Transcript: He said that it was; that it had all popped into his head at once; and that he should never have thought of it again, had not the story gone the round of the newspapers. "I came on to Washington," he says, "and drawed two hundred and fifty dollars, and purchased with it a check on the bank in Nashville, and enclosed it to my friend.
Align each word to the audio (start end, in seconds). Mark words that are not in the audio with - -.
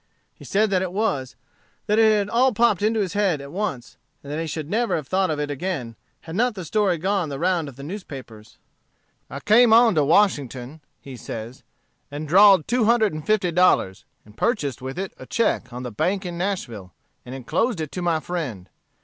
He 0.33 0.43
said 0.43 0.71
that 0.71 0.81
it 0.81 0.91
was; 0.93 1.35
that 1.85 1.99
it 1.99 2.11
had 2.17 2.27
all 2.27 2.53
popped 2.53 2.81
into 2.81 3.01
his 3.01 3.13
head 3.13 3.39
at 3.39 3.51
once; 3.51 3.97
and 4.23 4.33
that 4.33 4.39
he 4.39 4.47
should 4.47 4.67
never 4.67 4.95
have 4.95 5.07
thought 5.07 5.29
of 5.29 5.39
it 5.39 5.51
again, 5.51 5.95
had 6.21 6.35
not 6.35 6.55
the 6.55 6.65
story 6.65 6.97
gone 6.97 7.29
the 7.29 7.37
round 7.37 7.69
of 7.69 7.75
the 7.75 7.83
newspapers. 7.83 8.57
"I 9.29 9.39
came 9.41 9.71
on 9.71 9.93
to 9.93 10.03
Washington," 10.03 10.81
he 10.99 11.15
says, 11.15 11.61
"and 12.09 12.27
drawed 12.27 12.67
two 12.67 12.85
hundred 12.85 13.13
and 13.13 13.23
fifty 13.27 13.51
dollars, 13.51 14.05
and 14.25 14.35
purchased 14.35 14.81
with 14.81 14.97
it 14.97 15.13
a 15.19 15.27
check 15.27 15.71
on 15.71 15.83
the 15.83 15.91
bank 15.91 16.25
in 16.25 16.35
Nashville, 16.35 16.95
and 17.23 17.35
enclosed 17.35 17.79
it 17.79 17.91
to 17.91 18.01
my 18.01 18.19
friend. 18.19 18.69